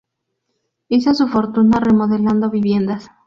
Hizo 0.87 1.13
su 1.13 1.27
fortuna 1.27 1.79
remodelando 1.79 2.49
viviendas. 2.49 3.07